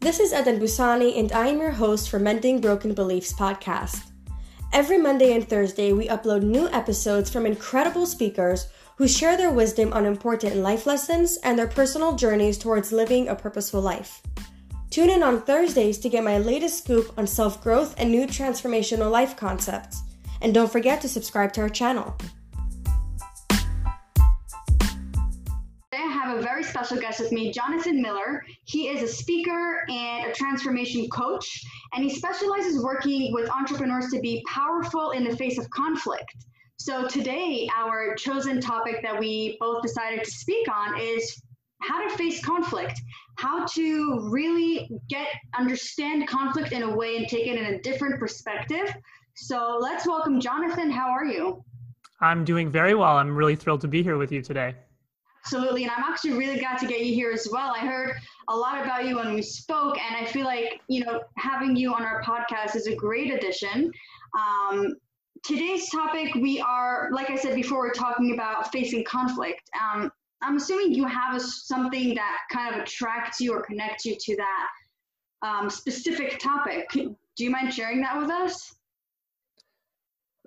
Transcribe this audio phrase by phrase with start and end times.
[0.00, 4.02] This is Eden Busani, and I am your host for Mending Broken Beliefs podcast.
[4.72, 9.92] Every Monday and Thursday, we upload new episodes from incredible speakers who share their wisdom
[9.92, 14.22] on important life lessons and their personal journeys towards living a purposeful life.
[14.88, 19.10] Tune in on Thursdays to get my latest scoop on self growth and new transformational
[19.10, 20.00] life concepts.
[20.40, 22.16] And don't forget to subscribe to our channel.
[26.84, 28.42] Special guest with me, Jonathan Miller.
[28.64, 31.62] He is a speaker and a transformation coach,
[31.92, 36.34] and he specializes working with entrepreneurs to be powerful in the face of conflict.
[36.78, 41.42] So today, our chosen topic that we both decided to speak on is
[41.82, 42.98] how to face conflict,
[43.36, 45.26] how to really get
[45.58, 48.90] understand conflict in a way and take it in a different perspective.
[49.34, 50.90] So let's welcome Jonathan.
[50.90, 51.62] How are you?
[52.22, 53.18] I'm doing very well.
[53.18, 54.76] I'm really thrilled to be here with you today.
[55.44, 55.84] Absolutely.
[55.84, 57.74] And I'm actually really glad to get you here as well.
[57.74, 58.16] I heard
[58.48, 61.94] a lot about you when we spoke, and I feel like, you know, having you
[61.94, 63.90] on our podcast is a great addition.
[64.38, 64.96] Um,
[65.42, 69.62] today's topic, we are, like I said before, we're talking about facing conflict.
[69.80, 70.10] Um,
[70.42, 74.36] I'm assuming you have a, something that kind of attracts you or connects you to
[74.36, 74.68] that
[75.42, 76.88] um, specific topic.
[76.90, 78.74] Do you mind sharing that with us?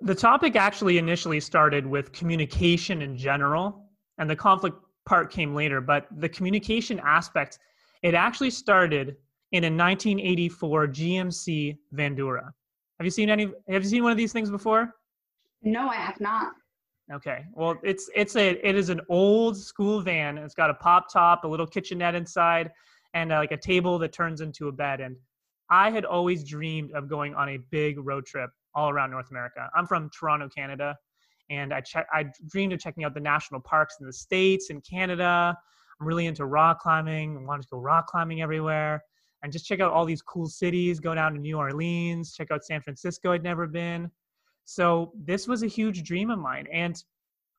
[0.00, 5.80] The topic actually initially started with communication in general, and the conflict part came later,
[5.80, 7.58] but the communication aspect,
[8.02, 9.16] it actually started
[9.52, 12.50] in a 1984 GMC Vandura.
[12.98, 13.44] Have you seen any?
[13.68, 14.94] Have you seen one of these things before?
[15.62, 16.52] No, I have not.
[17.12, 17.44] Okay.
[17.52, 20.38] Well, it's it's a it is an old school van.
[20.38, 22.70] It's got a pop top, a little kitchenette inside,
[23.12, 25.00] and uh, like a table that turns into a bed.
[25.00, 25.16] And
[25.70, 29.68] I had always dreamed of going on a big road trip all around North America.
[29.74, 30.96] I'm from Toronto, Canada,
[31.50, 34.82] and I check I dreamed of checking out the national parks in the states and
[34.84, 35.56] Canada.
[36.00, 37.36] I'm really into rock climbing.
[37.36, 39.02] I wanted to go rock climbing everywhere
[39.42, 40.98] and just check out all these cool cities.
[41.00, 43.32] Go down to New Orleans, check out San Francisco.
[43.32, 44.10] I'd never been.
[44.64, 46.66] So this was a huge dream of mine.
[46.72, 47.02] And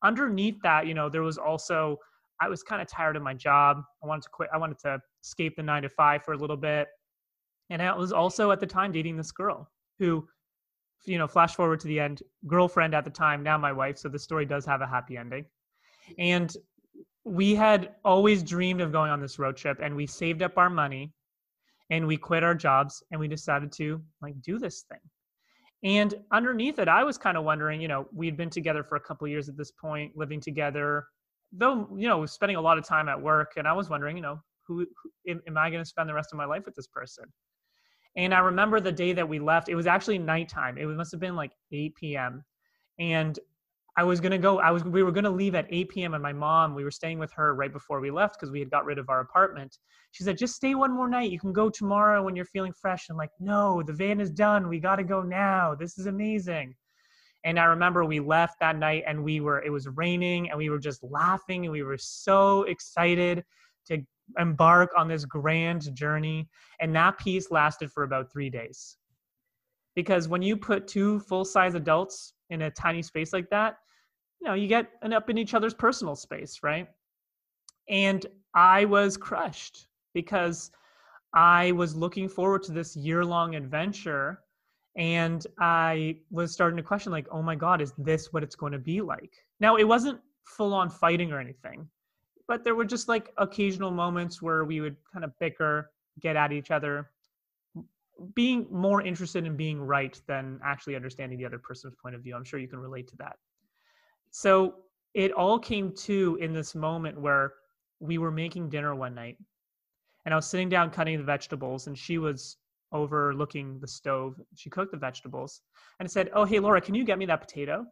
[0.04, 1.98] underneath that, you know, there was also
[2.42, 3.82] I was kind of tired of my job.
[4.04, 4.50] I wanted to quit.
[4.54, 6.88] I wanted to escape the nine to five for a little bit.
[7.70, 10.28] And I was also at the time dating this girl who
[11.04, 13.98] you know, flash forward to the end, girlfriend at the time, now my wife.
[13.98, 15.46] So the story does have a happy ending.
[16.18, 16.56] And
[17.24, 20.70] we had always dreamed of going on this road trip and we saved up our
[20.70, 21.12] money
[21.90, 25.00] and we quit our jobs and we decided to like do this thing.
[25.84, 29.00] And underneath it, I was kind of wondering, you know, we'd been together for a
[29.00, 31.06] couple years at this point, living together,
[31.52, 33.54] though, you know, spending a lot of time at work.
[33.58, 34.88] And I was wondering, you know, who,
[35.26, 37.26] who am I going to spend the rest of my life with this person?
[38.16, 40.78] And I remember the day that we left, it was actually nighttime.
[40.78, 42.44] It must have been like 8 p.m.
[42.98, 43.38] And
[43.98, 46.14] I was gonna go, I was we were gonna leave at 8 p.m.
[46.14, 48.70] and my mom, we were staying with her right before we left because we had
[48.70, 49.78] got rid of our apartment.
[50.12, 51.32] She said, just stay one more night.
[51.32, 53.08] You can go tomorrow when you're feeling fresh.
[53.10, 54.68] I'm like, no, the van is done.
[54.68, 55.76] We gotta go now.
[55.76, 56.76] This is amazing.
[57.46, 60.70] And I remember we left that night and we were, it was raining and we
[60.70, 63.44] were just laughing and we were so excited
[63.88, 64.04] to
[64.38, 66.50] embark on this grand journey.
[66.80, 68.98] And that piece lasted for about three days.
[69.96, 73.78] Because when you put two full size adults in a tiny space like that,
[74.42, 76.88] you know, you get an up in each other's personal space, right?
[77.90, 80.72] And I was crushed because
[81.34, 84.42] I was looking forward to this year long adventure.
[84.98, 88.72] And I was starting to question, like, oh my God, is this what it's going
[88.72, 89.34] to be like?
[89.60, 91.88] Now, it wasn't full on fighting or anything
[92.48, 96.52] but there were just like occasional moments where we would kind of bicker, get at
[96.52, 97.10] each other,
[98.34, 102.36] being more interested in being right than actually understanding the other person's point of view.
[102.36, 103.36] I'm sure you can relate to that.
[104.32, 104.76] So
[105.14, 107.54] it all came to in this moment where
[108.00, 109.38] we were making dinner one night
[110.26, 112.58] and I was sitting down cutting the vegetables and she was
[112.92, 114.40] overlooking the stove.
[114.56, 115.62] She cooked the vegetables
[116.00, 117.86] and I said, Oh, hey, Laura, can you get me that potato?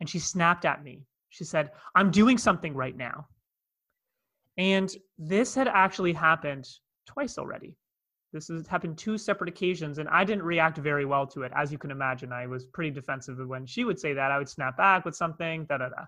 [0.00, 1.02] And she snapped at me.
[1.30, 3.26] She said, I'm doing something right now.
[4.56, 6.68] And this had actually happened
[7.06, 7.76] twice already.
[8.32, 11.52] This has happened two separate occasions, and I didn't react very well to it.
[11.54, 14.32] As you can imagine, I was pretty defensive when she would say that.
[14.32, 16.04] I would snap back with something, da da da.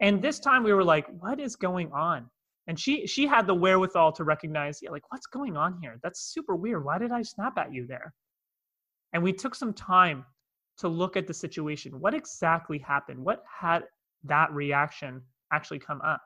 [0.00, 2.28] And this time we were like, what is going on?
[2.66, 5.98] And she she had the wherewithal to recognize, yeah, like what's going on here?
[6.02, 6.84] That's super weird.
[6.84, 8.12] Why did I snap at you there?
[9.12, 10.24] And we took some time
[10.78, 12.00] to look at the situation.
[12.00, 13.18] What exactly happened?
[13.18, 13.84] What had
[14.24, 15.22] that reaction
[15.52, 16.20] actually come up?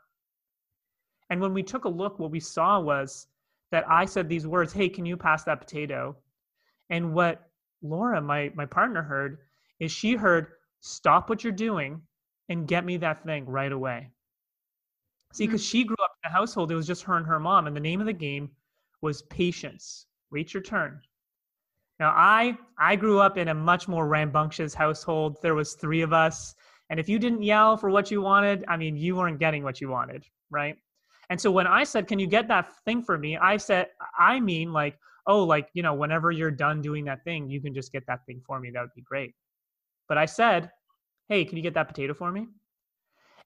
[1.31, 3.27] And when we took a look, what we saw was
[3.71, 6.17] that I said these words, Hey, can you pass that potato?
[6.91, 7.49] And what
[7.83, 9.39] Laura, my, my partner, heard
[9.81, 10.49] is she heard,
[10.81, 12.01] Stop what you're doing
[12.49, 14.11] and get me that thing right away.
[15.33, 15.79] See, because mm-hmm.
[15.79, 17.67] she grew up in a household, it was just her and her mom.
[17.67, 18.51] And the name of the game
[19.01, 20.07] was patience.
[20.31, 21.01] Wait your turn.
[22.01, 25.39] Now I I grew up in a much more rambunctious household.
[25.43, 26.55] There was 3 of us,
[26.91, 29.81] and if you didn't yell for what you wanted, I mean, you weren't getting what
[29.81, 30.77] you wanted, right?
[31.31, 33.89] And so when I said, "Can you get that thing for me?" I said
[34.19, 37.75] I mean like, "Oh, like, you know, whenever you're done doing that thing, you can
[37.75, 38.71] just get that thing for me.
[38.71, 39.35] That would be great."
[40.09, 40.71] But I said,
[41.29, 42.49] "Hey, can you get that potato for me?"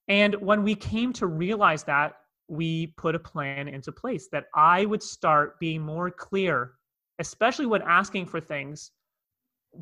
[0.09, 2.15] And when we came to realize that,
[2.49, 6.73] we put a plan into place that I would start being more clear,
[7.19, 8.91] especially when asking for things,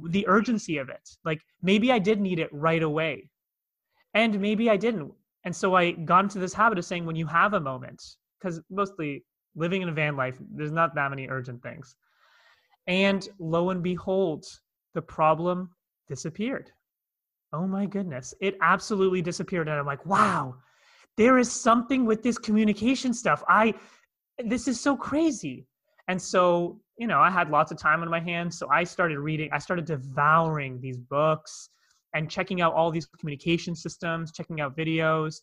[0.08, 1.08] the urgency of it.
[1.24, 3.30] Like maybe I did need it right away,
[4.14, 5.14] and maybe I didn't.
[5.46, 8.02] And so I got into this habit of saying, when you have a moment,
[8.38, 11.94] because mostly living in a van life, there's not that many urgent things.
[12.88, 14.44] And lo and behold,
[14.94, 15.70] the problem
[16.08, 16.72] disappeared.
[17.52, 19.68] Oh my goodness, it absolutely disappeared.
[19.68, 20.56] And I'm like, wow,
[21.16, 23.44] there is something with this communication stuff.
[23.48, 23.74] I,
[24.44, 25.64] this is so crazy.
[26.08, 28.58] And so, you know, I had lots of time on my hands.
[28.58, 31.70] So I started reading, I started devouring these books
[32.14, 35.36] and checking out all these communication systems, checking out videos,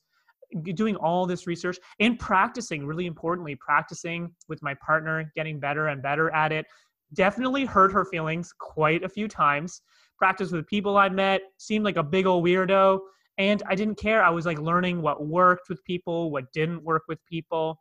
[0.75, 6.01] doing all this research and practicing, really importantly, practicing with my partner, getting better and
[6.01, 6.65] better at it.
[7.13, 9.81] Definitely hurt her feelings quite a few times.
[10.18, 13.00] Practice with people I met, seemed like a big old weirdo
[13.38, 17.04] and i didn't care i was like learning what worked with people what didn't work
[17.07, 17.80] with people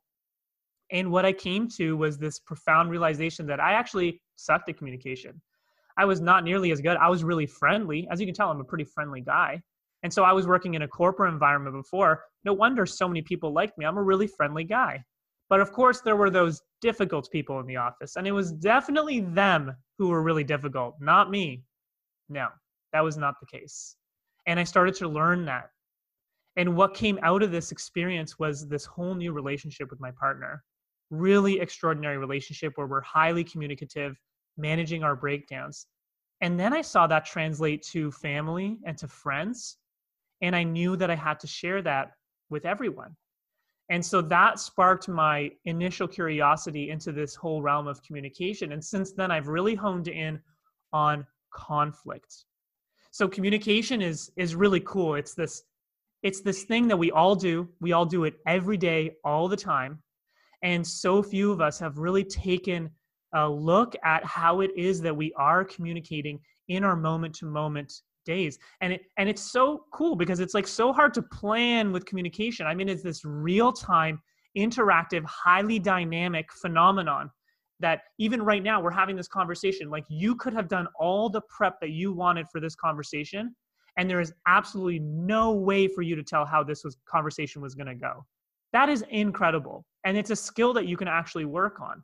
[0.90, 5.40] and what i came to was this profound realization that i actually sucked at communication
[5.98, 6.96] i was not nearly as good.
[6.96, 8.08] I was really friendly.
[8.10, 9.60] As you can tell i'm a pretty friendly guy.
[10.02, 12.24] And so i was working in a corporate environment before.
[12.44, 13.84] No wonder so many people liked me.
[13.84, 15.02] I'm a really friendly guy.
[15.48, 19.20] But of course there were those difficult people in the office and it was definitely
[19.20, 21.64] them who were really difficult not me.
[22.28, 22.48] No
[22.92, 23.96] that was not the case.
[24.46, 25.70] And I started to learn that.
[26.56, 30.62] And what came out of this experience was this whole new relationship with my partner.
[31.10, 34.16] Really extraordinary relationship where we're highly communicative,
[34.56, 35.86] managing our breakdowns.
[36.40, 39.78] And then I saw that translate to family and to friends.
[40.40, 42.12] And I knew that I had to share that
[42.50, 43.16] with everyone.
[43.90, 48.72] And so that sparked my initial curiosity into this whole realm of communication.
[48.72, 50.40] And since then, I've really honed in
[50.92, 52.44] on conflict
[53.12, 55.62] so communication is is really cool it's this
[56.22, 59.56] it's this thing that we all do we all do it every day all the
[59.56, 60.02] time
[60.62, 62.90] and so few of us have really taken
[63.34, 66.38] a look at how it is that we are communicating
[66.68, 67.92] in our moment to moment
[68.24, 68.58] days.
[68.80, 72.66] And it and it's so cool because it's like so hard to plan with communication.
[72.66, 74.20] I mean it's this real time
[74.56, 77.30] interactive highly dynamic phenomenon
[77.80, 79.90] that even right now we're having this conversation.
[79.90, 83.54] Like you could have done all the prep that you wanted for this conversation
[83.98, 87.74] and there is absolutely no way for you to tell how this was conversation was
[87.74, 88.24] going to go.
[88.72, 92.02] That is incredible and it's a skill that you can actually work on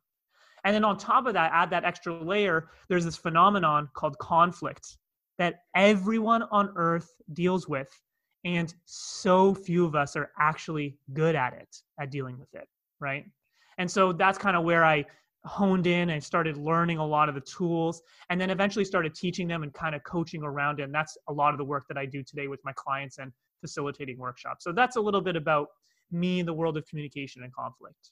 [0.64, 4.98] and then on top of that add that extra layer there's this phenomenon called conflict
[5.38, 7.88] that everyone on earth deals with
[8.44, 12.68] and so few of us are actually good at it at dealing with it
[13.00, 13.24] right?
[13.78, 15.04] And so that's kind of where i
[15.44, 19.46] honed in and started learning a lot of the tools and then eventually started teaching
[19.46, 21.96] them and kind of coaching around it and that's a lot of the work that
[21.96, 24.64] i do today with my clients and facilitating workshops.
[24.64, 25.68] So that's a little bit about
[26.10, 28.10] me in the world of communication and conflict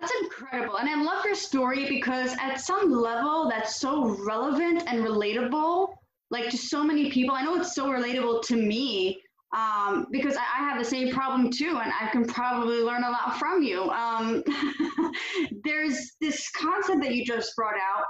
[0.00, 5.04] that's incredible and i love your story because at some level that's so relevant and
[5.04, 5.88] relatable
[6.30, 9.20] like to so many people i know it's so relatable to me
[9.56, 13.10] um, because I, I, have the same problem too, and I can probably learn a
[13.10, 13.88] lot from you.
[13.90, 14.42] Um,
[15.64, 18.04] there's this concept that you just brought out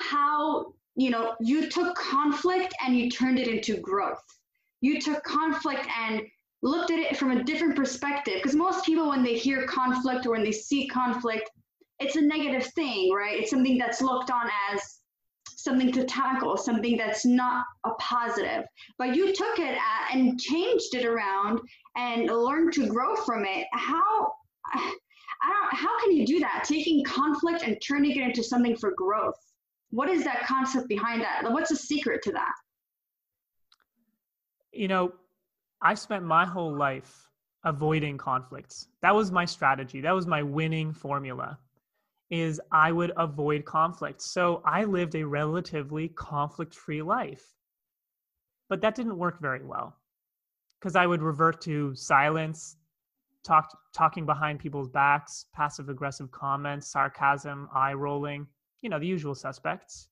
[0.00, 4.22] how you know you took conflict and you turned it into growth.
[4.80, 6.22] You took conflict and
[6.62, 10.30] looked at it from a different perspective because most people when they hear conflict or
[10.32, 11.50] when they see conflict
[12.00, 14.96] it's a negative thing right it's something that's looked on as
[15.66, 18.64] something to tackle, something that's not a positive.
[18.98, 21.60] But you took it at, and changed it around
[21.96, 23.66] and learned to grow from it.
[23.72, 24.32] How
[25.42, 26.64] I don't how can you do that?
[26.66, 29.34] Taking conflict and turning it into something for growth.
[29.90, 31.42] What is that concept behind that?
[31.50, 32.54] What's the secret to that?
[34.72, 35.12] You know,
[35.86, 37.30] I spent my whole life
[37.62, 38.88] avoiding conflicts.
[39.02, 40.00] That was my strategy.
[40.00, 41.60] That was my winning formula
[42.28, 44.20] is I would avoid conflict.
[44.20, 47.54] So I lived a relatively conflict free life.
[48.68, 49.94] But that didn't work very well
[50.80, 52.78] because I would revert to silence,
[53.44, 58.48] talk, talking behind people's backs, passive aggressive comments, sarcasm, eye rolling,
[58.82, 60.08] you know, the usual suspects.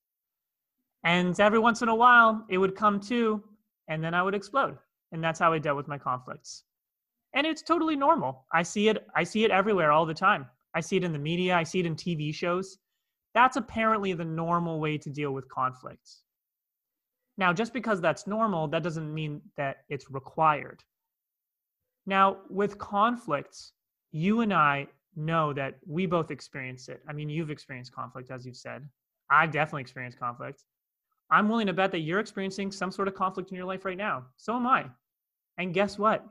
[1.03, 3.43] And every once in a while, it would come to,
[3.89, 4.79] and then I would explode.
[5.15, 6.65] And that's how I dealt with my conflicts.
[7.33, 8.45] And it's totally normal.
[8.53, 9.07] I see it.
[9.17, 11.81] I see it everywhere all the time I see it in the media, I see
[11.81, 12.79] it in TV shows.
[13.33, 16.23] That's apparently the normal way to deal with conflicts.
[17.37, 20.83] Now, just because that's normal, that doesn't mean that it's required.
[22.07, 23.73] Now, with conflicts,
[24.13, 27.01] you and I know that we both experience it.
[27.09, 28.89] I mean, you've experienced conflict, as you've said.
[29.31, 30.65] I've definitely experienced conflict.
[31.31, 33.97] I'm willing to bet that you're experiencing some sort of conflict in your life right
[33.97, 34.27] now.
[34.37, 34.87] So am I.
[35.59, 36.25] And guess what?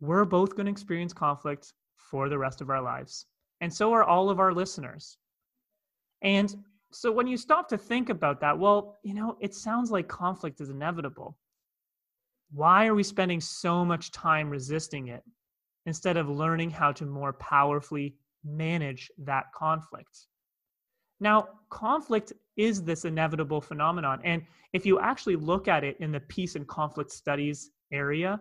[0.00, 3.26] We're both going to experience conflict for the rest of our lives.
[3.60, 5.18] And so are all of our listeners.
[6.22, 6.54] And
[6.92, 10.60] so when you stop to think about that, well, you know, it sounds like conflict
[10.60, 11.36] is inevitable.
[12.52, 15.22] Why are we spending so much time resisting it
[15.86, 20.26] instead of learning how to more powerfully manage that conflict?
[21.18, 24.20] Now, conflict is this inevitable phenomenon.
[24.22, 24.42] And
[24.72, 28.40] if you actually look at it in the peace and conflict studies area,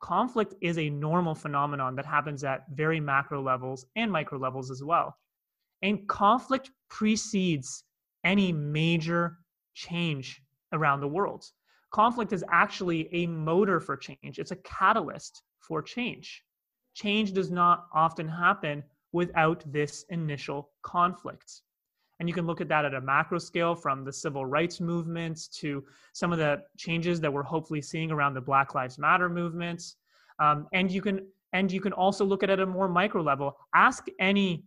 [0.00, 4.82] conflict is a normal phenomenon that happens at very macro levels and micro levels as
[4.82, 5.16] well.
[5.82, 7.84] And conflict precedes
[8.24, 9.38] any major
[9.74, 11.44] change around the world.
[11.90, 16.42] Conflict is actually a motor for change, it's a catalyst for change.
[16.94, 21.62] Change does not often happen without this initial conflict.
[22.18, 25.46] And you can look at that at a macro scale from the civil rights movements
[25.60, 29.96] to some of the changes that we're hopefully seeing around the Black Lives Matter movements.
[30.40, 33.22] Um, and you can and you can also look at it at a more micro
[33.22, 33.56] level.
[33.74, 34.64] Ask any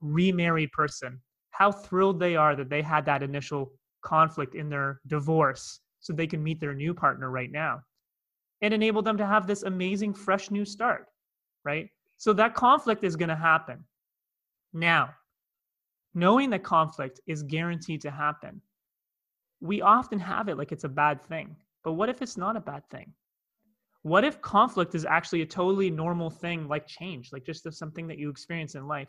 [0.00, 5.80] remarried person how thrilled they are that they had that initial conflict in their divorce
[5.98, 7.82] so they can meet their new partner right now.
[8.62, 11.06] and enable them to have this amazing, fresh new start,
[11.64, 11.88] right?
[12.18, 13.84] So that conflict is going to happen.
[14.72, 15.14] Now,
[16.14, 18.60] knowing that conflict is guaranteed to happen,
[19.60, 21.56] we often have it like it's a bad thing.
[21.84, 23.12] But what if it's not a bad thing?
[24.02, 28.18] What if conflict is actually a totally normal thing like change, like just something that
[28.18, 29.08] you experience in life?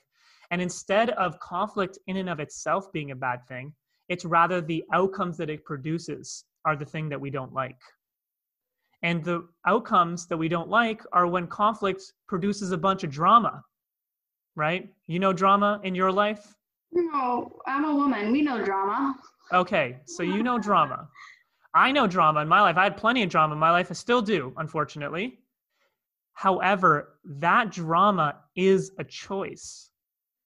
[0.52, 3.74] And instead of conflict in and of itself being a bad thing,
[4.10, 7.80] it's rather the outcomes that it produces are the thing that we don't like.
[9.02, 13.64] And the outcomes that we don't like are when conflict produces a bunch of drama,
[14.56, 14.90] right?
[15.08, 16.54] You know drama in your life?
[16.92, 18.32] No, I'm a woman.
[18.32, 19.16] We know drama.
[19.54, 21.08] Okay, so you know drama.
[21.74, 22.78] I know drama in my life.
[22.78, 23.88] I had plenty of drama in my life.
[23.90, 25.40] I still do, unfortunately.
[26.34, 29.90] However, that drama is a choice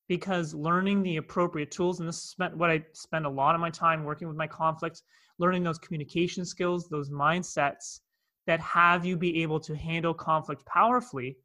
[0.08, 3.70] because learning the appropriate tools, and this is what I spend a lot of my
[3.70, 5.02] time working with my conflicts,
[5.38, 8.00] learning those communication skills, those mindsets
[8.46, 11.36] that have you be able to handle conflict powerfully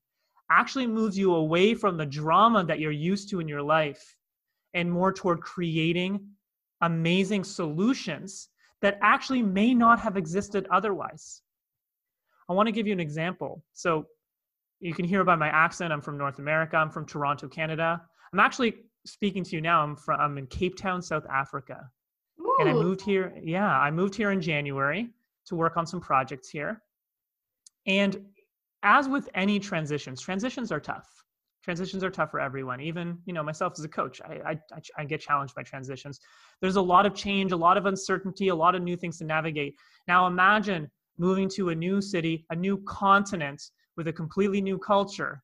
[0.51, 4.15] actually moves you away from the drama that you're used to in your life
[4.73, 6.19] and more toward creating
[6.81, 8.49] amazing solutions
[8.81, 11.41] that actually may not have existed otherwise.
[12.49, 13.63] I want to give you an example.
[13.73, 14.07] So
[14.79, 18.01] you can hear by my accent, I'm from North America, I'm from Toronto, Canada.
[18.33, 18.75] I'm actually
[19.05, 19.83] speaking to you now.
[19.83, 21.89] I'm from I'm in Cape Town, South Africa.
[22.39, 22.55] Ooh.
[22.59, 25.09] And I moved here, yeah, I moved here in January
[25.45, 26.81] to work on some projects here.
[27.85, 28.25] And
[28.83, 31.07] as with any transitions, transitions are tough
[31.63, 32.81] transitions are tough for everyone.
[32.81, 36.19] Even you know myself as a coach I, I i get challenged by transitions.
[36.61, 39.25] There's a lot of change a lot of uncertainty a lot of new things to
[39.25, 39.75] navigate.
[40.07, 43.61] Now imagine moving to a new city a new continent
[43.97, 45.41] with a completely new culture.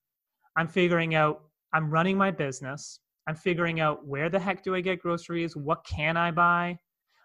[0.55, 1.43] I'm figuring out
[1.73, 2.99] i'm running my business.
[3.27, 5.55] I'm figuring out where the heck do i get groceries?
[5.55, 6.77] What can i buy?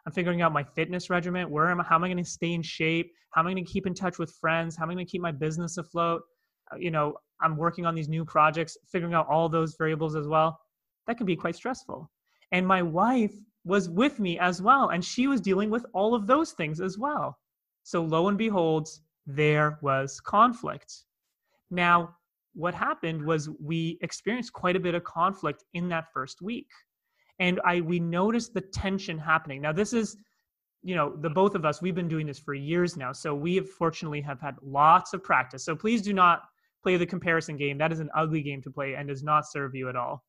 [0.04, 1.48] I'm figuring out my fitness regimen.
[1.48, 3.12] Where am i how am i going to stay in shape?
[3.30, 4.76] How am i going to keep in touch with friends?
[4.76, 6.22] How am i going to keep my business afloat?
[6.72, 10.28] Uh, you know I'm working on these new projects, figuring out all those variables as
[10.28, 10.58] well,
[11.06, 12.10] that can be quite stressful.
[12.52, 13.34] And my wife
[13.64, 16.98] was with me as well, and she was dealing with all of those things as
[16.98, 17.38] well.
[17.84, 18.88] So lo and behold,
[19.26, 20.92] there was conflict.
[21.70, 22.16] Now,
[22.54, 26.68] what happened was we experienced quite a bit of conflict in that first week.
[27.38, 29.62] And I we noticed the tension happening.
[29.62, 30.16] Now, this is
[30.82, 33.54] you know the both of us we've been doing this for years now so we
[33.54, 36.42] have fortunately have had lots of practice so please do not
[36.82, 37.78] play the comparison game.
[37.78, 40.24] That is an ugly game to play and does not serve you at all.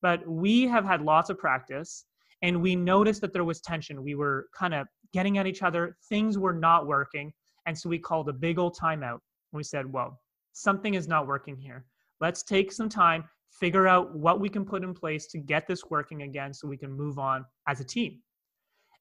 [0.00, 2.06] But we have had lots of practice
[2.42, 4.02] and we noticed that there was tension.
[4.02, 7.32] We were kind of getting at each other, things were not working.
[7.66, 9.18] And so we called a big old timeout.
[9.52, 10.20] We said, well,
[10.52, 11.84] something is not working here.
[12.20, 15.84] Let's take some time, figure out what we can put in place to get this
[15.90, 18.20] working again so we can move on as a team.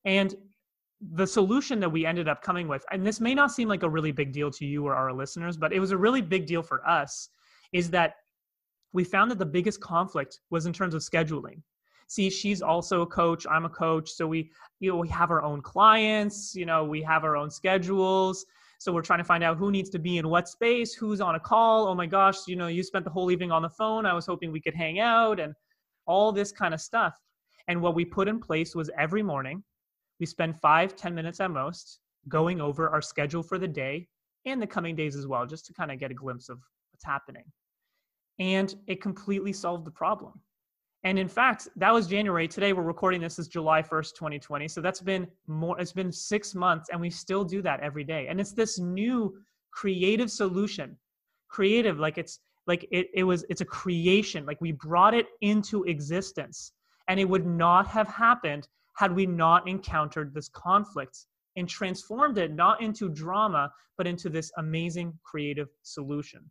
[0.05, 0.36] And
[1.13, 3.89] the solution that we ended up coming with, and this may not seem like a
[3.89, 6.62] really big deal to you or our listeners, but it was a really big deal
[6.62, 7.29] for us,
[7.74, 8.15] is that
[8.93, 11.62] we found that the biggest conflict was in terms of scheduling.
[12.08, 15.41] See, she's also a coach, I'm a coach, so we you know we have our
[15.41, 18.46] own clients, you know, we have our own schedules.
[18.79, 21.36] So we're trying to find out who needs to be in what space, who's on
[21.36, 21.88] a call.
[21.88, 24.08] Oh my gosh, you know, you spent the whole evening on the phone.
[24.08, 25.53] I was hoping we could hang out and
[26.08, 27.15] all this kind of stuff.
[27.67, 29.63] And what we put in place was every morning,
[30.21, 31.99] we spend five, ten minutes at most
[32.29, 34.07] going over our schedule for the day
[34.45, 36.59] and the coming days as well, just to kind of get a glimpse of
[36.91, 37.43] what's happening.
[38.39, 40.39] And it completely solved the problem.
[41.03, 42.47] And in fact, that was January.
[42.47, 44.67] Today we're recording this is July 1st, 2020.
[44.67, 48.27] So that's been more, it's been six months and we still do that every day.
[48.29, 49.35] And it's this new
[49.71, 50.95] creative solution.
[51.49, 54.45] Creative, like it's like it, it was, it's a creation.
[54.45, 56.73] Like we brought it into existence.
[57.07, 58.67] And it would not have happened
[59.01, 64.51] had we not encountered this conflict and transformed it not into drama, but into this
[64.58, 66.41] amazing creative solution.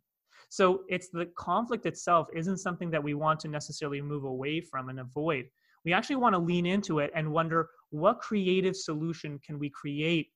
[0.49, 4.89] So it's the conflict itself isn't something that we want to necessarily move away from
[4.89, 5.45] and avoid.
[5.85, 10.27] We actually want to lean into it and wonder what creative solution can we create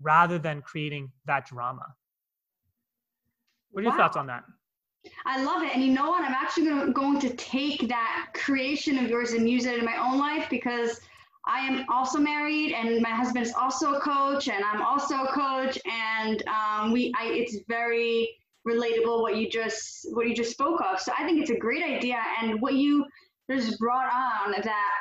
[0.00, 1.86] rather than creating that drama.
[3.72, 3.98] What are your wow.
[3.98, 4.44] thoughts on that?
[5.24, 5.74] I love it.
[5.74, 6.22] And you know what?
[6.22, 10.16] I'm actually going to take that creation of yours and use it in my own
[10.16, 11.00] life because
[11.46, 15.28] I am also married and my husband is also a coach and I'm also a
[15.28, 15.78] coach.
[15.86, 18.28] And um, we, I, it's very,
[18.66, 21.00] relatable what you just what you just spoke of.
[21.00, 23.06] So I think it's a great idea, and what you
[23.50, 24.92] just brought on that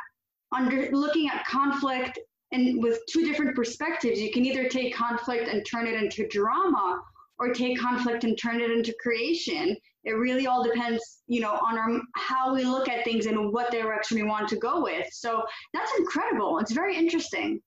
[0.51, 2.19] under looking at conflict
[2.51, 7.01] and with two different perspectives, you can either take conflict and turn it into drama,
[7.39, 9.75] or take conflict and turn it into creation.
[10.03, 13.71] It really all depends, you know, on our, how we look at things and what
[13.71, 15.07] direction we want to go with.
[15.11, 16.59] So that's incredible.
[16.59, 17.61] It's very interesting.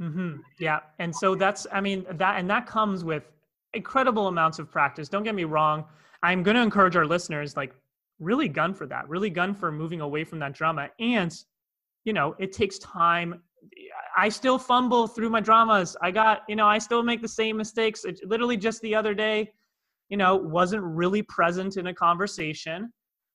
[0.00, 0.38] Mm-hmm.
[0.58, 3.30] Yeah, and so that's, I mean, that and that comes with
[3.74, 5.08] incredible amounts of practice.
[5.08, 5.84] Don't get me wrong.
[6.22, 7.74] I'm going to encourage our listeners, like,
[8.18, 10.90] really gun for that, really gun for moving away from that drama.
[10.98, 11.32] And,
[12.04, 13.40] you know, it takes time.
[14.16, 15.96] I still fumble through my dramas.
[16.00, 18.04] I got, you know, I still make the same mistakes.
[18.04, 19.50] It, literally just the other day,
[20.08, 22.92] you know, wasn't really present in a conversation.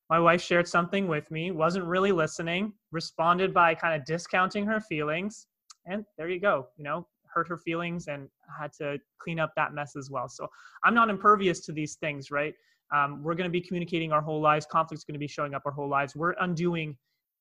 [0.10, 4.80] My wife shared something with me, wasn't really listening, responded by kind of discounting her
[4.80, 5.48] feelings.
[5.86, 6.68] And there you go.
[6.78, 8.28] You know, hurt her feelings and
[8.60, 10.28] had to clean up that mess as well.
[10.28, 10.48] So
[10.84, 12.54] I'm not impervious to these things, right?
[12.96, 14.66] Um, we're going to be communicating our whole lives.
[14.66, 16.16] Conflict's going to be showing up our whole lives.
[16.16, 16.98] We're undoing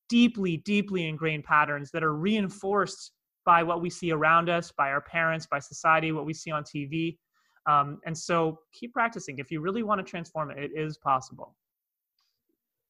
[0.09, 3.13] deeply, deeply ingrained patterns that are reinforced
[3.49, 6.63] by what we see around us, by our parents, by society, what we see on
[6.63, 7.17] TV.
[7.65, 9.39] Um, and so keep practicing.
[9.39, 11.57] If you really want to transform it, it is possible.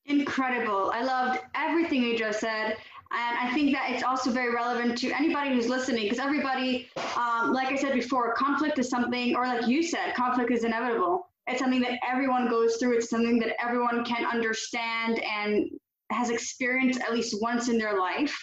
[0.06, 0.90] Incredible.
[0.92, 2.76] I loved everything you just said.
[3.12, 7.52] And I think that it's also very relevant to anybody who's listening because everybody, um,
[7.52, 11.28] like I said before, conflict is something, or like you said, conflict is inevitable.
[11.46, 12.96] It's something that everyone goes through.
[12.96, 15.70] It's something that everyone can understand and
[16.10, 18.36] has experienced at least once in their life.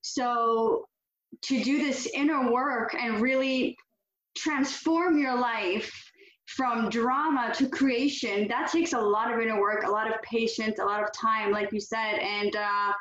[0.00, 0.86] So
[1.42, 3.76] to do this inner work and really
[4.36, 5.90] transform your life
[6.46, 10.78] from drama to creation, that takes a lot of inner work, a lot of patience,
[10.78, 12.14] a lot of time, like you said.
[12.18, 12.92] And uh,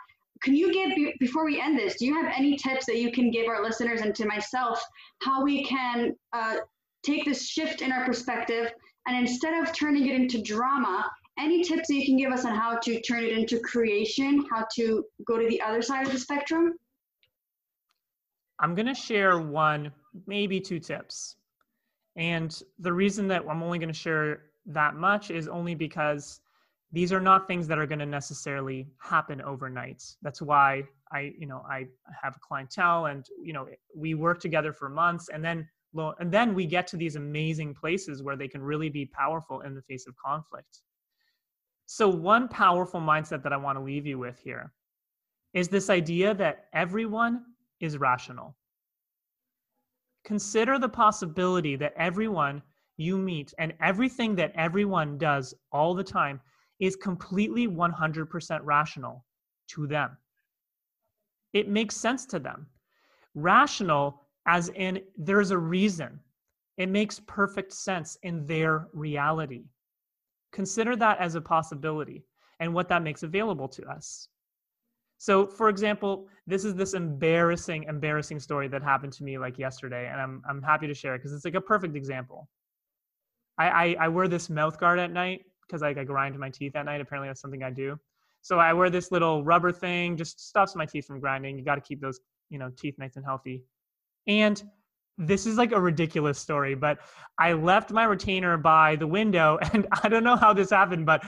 [0.41, 3.31] can you give before we end this do you have any tips that you can
[3.31, 4.81] give our listeners and to myself
[5.21, 6.57] how we can uh,
[7.03, 8.71] take this shift in our perspective
[9.07, 12.53] and instead of turning it into drama any tips that you can give us on
[12.53, 16.19] how to turn it into creation how to go to the other side of the
[16.19, 16.73] spectrum
[18.59, 19.91] i'm going to share one
[20.25, 21.35] maybe two tips.
[22.15, 26.41] And the reason that i'm only going to share that much is only because
[26.91, 30.03] these are not things that are going to necessarily happen overnight.
[30.21, 31.87] That's why i you know i
[32.21, 35.67] have clientele and you know we work together for months and then
[36.19, 39.73] and then we get to these amazing places where they can really be powerful in
[39.73, 40.81] the face of conflict.
[41.87, 44.71] So one powerful mindset that i want to leave you with here
[45.53, 47.43] is this idea that everyone
[47.79, 48.55] is rational
[50.23, 52.61] consider the possibility that everyone
[52.97, 56.39] you meet and everything that everyone does all the time
[56.79, 59.25] is completely 100% rational
[59.67, 60.17] to them.
[61.53, 62.67] It makes sense to them.
[63.35, 66.19] Rational, as in there's a reason.
[66.77, 69.65] It makes perfect sense in their reality.
[70.51, 72.23] Consider that as a possibility
[72.59, 74.27] and what that makes available to us.
[75.19, 80.07] So, for example, this is this embarrassing, embarrassing story that happened to me like yesterday,
[80.09, 82.47] and I'm I'm happy to share it because it's like a perfect example.
[83.57, 86.75] I, I I wear this mouth guard at night, because like I grind my teeth
[86.77, 87.01] at night.
[87.01, 87.99] Apparently, that's something I do.
[88.41, 91.57] So I wear this little rubber thing, just stops my teeth from grinding.
[91.57, 93.63] You got to keep those, you know, teeth nice and healthy.
[94.25, 94.63] And
[95.17, 96.99] this is like a ridiculous story, but
[97.37, 101.25] I left my retainer by the window, and I don't know how this happened, but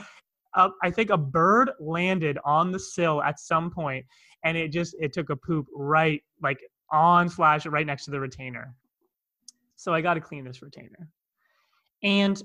[0.54, 4.04] I think a bird landed on the sill at some point,
[4.44, 6.60] and it just it took a poop right like
[6.90, 8.74] on slash right next to the retainer.
[9.76, 11.08] So I got to clean this retainer,
[12.02, 12.42] and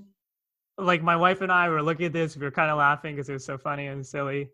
[0.78, 3.30] like my wife and I were looking at this, we were kind of laughing because
[3.30, 4.50] it was so funny and silly.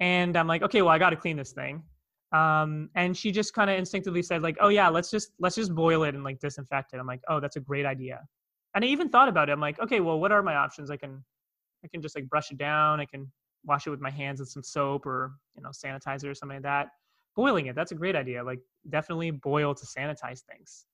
[0.00, 1.82] And I'm like, okay, well, I got to clean this thing.
[2.32, 5.74] Um, and she just kind of instinctively said like, oh yeah, let's just let's just
[5.74, 6.98] boil it and like disinfect it.
[6.98, 8.20] I'm like, oh, that's a great idea.
[8.74, 9.52] And I even thought about it.
[9.52, 10.90] I'm like, okay, well, what are my options?
[10.90, 11.22] I can
[11.84, 13.00] I can just like brush it down.
[13.00, 13.30] I can
[13.64, 16.62] wash it with my hands and some soap or you know sanitizer or something like
[16.64, 16.88] that.
[17.34, 18.42] Boiling it, that's a great idea.
[18.42, 20.86] Like definitely boil to sanitize things.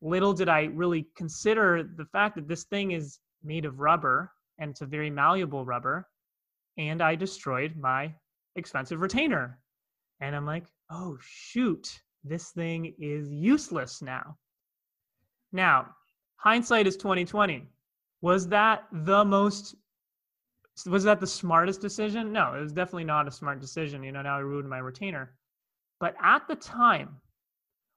[0.00, 4.70] Little did I really consider the fact that this thing is made of rubber and
[4.70, 6.08] it's a very malleable rubber.
[6.76, 8.12] And I destroyed my
[8.56, 9.58] expensive retainer.
[10.20, 14.36] And I'm like, oh, shoot, this thing is useless now.
[15.52, 15.86] Now,
[16.36, 17.68] hindsight is 2020.
[18.20, 19.76] Was that the most
[20.86, 22.32] was that the smartest decision?
[22.32, 24.02] No, it was definitely not a smart decision.
[24.02, 25.34] You know, now I ruined my retainer.
[26.00, 27.16] But at the time,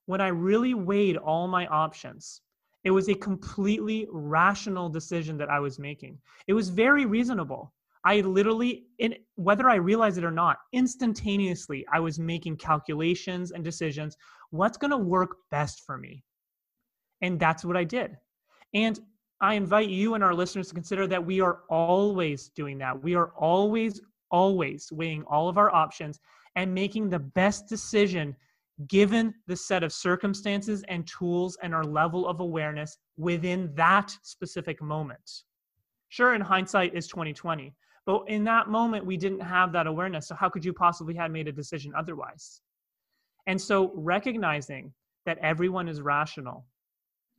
[0.05, 2.41] when I really weighed all my options,
[2.83, 6.17] it was a completely rational decision that I was making.
[6.47, 7.73] It was very reasonable.
[8.03, 13.63] I literally, in, whether I realized it or not, instantaneously, I was making calculations and
[13.63, 14.17] decisions.
[14.49, 16.23] What's going to work best for me?
[17.21, 18.17] And that's what I did.
[18.73, 18.99] And
[19.41, 23.01] I invite you and our listeners to consider that we are always doing that.
[23.01, 23.99] We are always,
[24.29, 26.19] always weighing all of our options
[26.55, 28.35] and making the best decision
[28.87, 34.81] given the set of circumstances and tools and our level of awareness within that specific
[34.81, 35.43] moment.
[36.09, 37.73] Sure, in hindsight is 2020,
[38.05, 40.27] but in that moment we didn't have that awareness.
[40.27, 42.61] So how could you possibly have made a decision otherwise?
[43.47, 44.93] And so recognizing
[45.25, 46.65] that everyone is rational,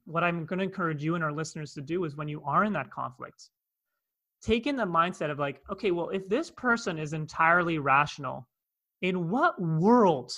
[0.04, 2.64] what I'm going to encourage you and our listeners to do is when you are
[2.64, 3.50] in that conflict,
[4.42, 8.48] take in the mindset of like, okay, well, if this person is entirely rational,
[9.02, 10.32] in what world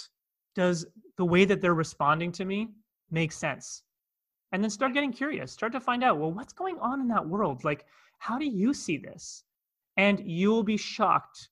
[0.55, 2.69] does the way that they're responding to me
[3.11, 3.83] make sense?
[4.53, 7.27] And then start getting curious, start to find out, well, what's going on in that
[7.27, 7.65] world?
[7.65, 7.87] Like,
[8.19, 9.45] how do you see this?
[9.97, 11.49] And you will be shocked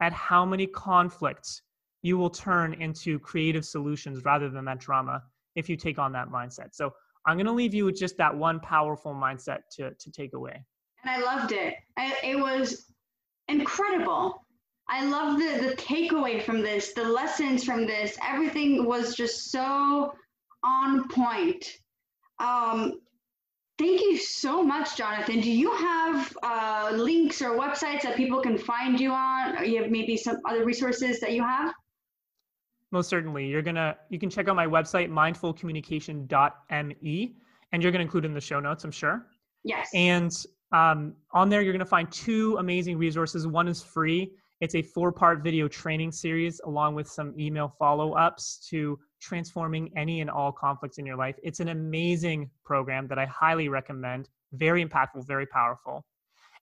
[0.00, 1.62] at how many conflicts
[2.02, 5.22] you will turn into creative solutions rather than that drama
[5.54, 6.74] if you take on that mindset.
[6.74, 6.94] So
[7.26, 10.64] I'm going to leave you with just that one powerful mindset to, to take away.
[11.02, 11.74] And I loved it.
[11.96, 12.86] I, it was
[13.48, 14.44] incredible.
[14.88, 18.16] I love the, the takeaway from this, the lessons from this.
[18.26, 20.14] Everything was just so
[20.62, 21.66] on point.
[22.38, 23.00] Um,
[23.78, 25.40] thank you so much, Jonathan.
[25.40, 29.56] Do you have uh, links or websites that people can find you on?
[29.58, 31.74] Or you have maybe some other resources that you have?
[32.96, 33.46] Most certainly.
[33.46, 37.36] You're gonna you can check out my website, mindfulcommunication.me,
[37.72, 39.26] and you're gonna include in the show notes, I'm sure.
[39.64, 39.90] Yes.
[39.92, 40.30] And
[40.72, 43.46] um, on there, you're gonna find two amazing resources.
[43.46, 44.32] One is free.
[44.62, 50.30] It's a four-part video training series along with some email follow-ups to transforming any and
[50.30, 51.36] all conflicts in your life.
[51.42, 54.30] It's an amazing program that I highly recommend.
[54.54, 56.06] Very impactful, very powerful.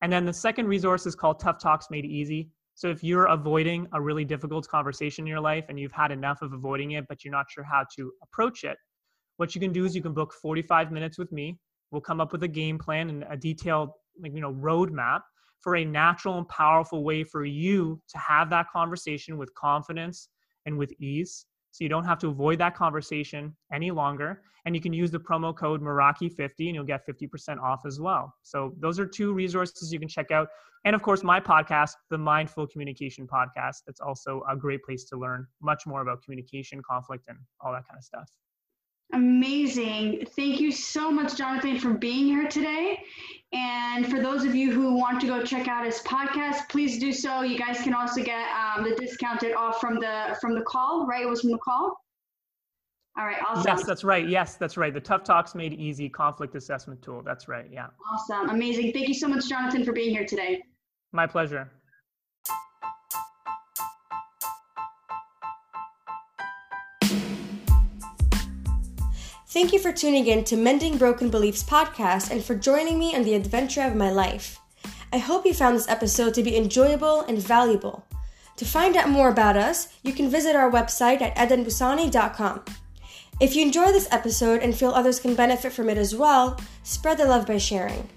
[0.03, 2.51] And then the second resource is called Tough Talks Made Easy.
[2.75, 6.43] So if you're avoiding a really difficult conversation in your life and you've had enough
[6.43, 8.77] of avoiding it, but you're not sure how to approach it,
[9.37, 11.59] what you can do is you can book 45 minutes with me.
[11.91, 15.21] We'll come up with a game plan and a detailed, like, you know, roadmap
[15.61, 20.29] for a natural and powerful way for you to have that conversation with confidence
[20.67, 21.47] and with ease.
[21.75, 24.43] So you don't have to avoid that conversation any longer.
[24.65, 28.33] And you can use the promo code Meraki50 and you'll get 50% off as well.
[28.43, 30.47] So those are two resources you can check out.
[30.85, 35.17] And of course, my podcast, the Mindful Communication Podcast, that's also a great place to
[35.17, 38.31] learn much more about communication, conflict, and all that kind of stuff.
[39.13, 40.27] Amazing.
[40.35, 43.01] Thank you so much, Jonathan, for being here today.
[43.53, 47.13] And for those of you who want to go check out his podcast, please do
[47.13, 47.43] so.
[47.43, 51.23] You guys can also get um, the discounted off from the from the call, right?
[51.23, 51.97] It was from the call.
[53.17, 53.63] All right, awesome.
[53.65, 54.29] Yes, that's right.
[54.29, 54.93] Yes, that's right.
[54.93, 57.23] The Tough Talks Made Easy conflict assessment tool.
[57.23, 57.67] That's right.
[57.71, 57.87] Yeah.
[58.13, 58.51] Awesome.
[58.51, 58.93] Amazing.
[58.93, 60.61] Thank you so much, Jonathan, for being here today.
[61.13, 61.71] My pleasure.
[69.55, 73.23] Thank you for tuning in to Mending Broken Beliefs podcast and for joining me on
[73.23, 74.59] the adventure of my life.
[75.13, 78.05] I hope you found this episode to be enjoyable and valuable.
[78.57, 82.65] To find out more about us, you can visit our website at edenbusani.com.
[83.39, 87.19] If you enjoy this episode and feel others can benefit from it as well, spread
[87.19, 88.09] the love by sharing.